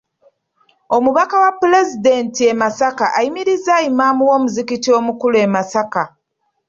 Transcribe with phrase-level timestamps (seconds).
[0.97, 6.03] Omubaka wa Pulezidenti e Masaka ayimirizza Imam w'omuzikiti omukulu e Masaka.